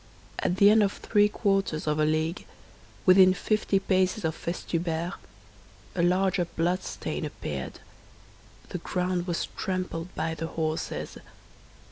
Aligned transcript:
At 0.39 0.55
the 0.57 0.71
end 0.71 0.81
of 0.81 0.93
three 0.93 1.29
quarters 1.29 1.85
of 1.85 1.99
a 1.99 2.05
league, 2.05 2.47
within 3.05 3.35
fifty 3.35 3.77
paces 3.77 4.25
of 4.25 4.33
Festubert, 4.35 5.13
a 5.93 6.01
larger 6.01 6.45
bloodstain 6.45 7.23
appeared; 7.23 7.77
the 8.69 8.79
ground 8.79 9.27
was 9.27 9.47
trampled 9.55 10.07
by 10.15 10.33
horses. 10.33 11.17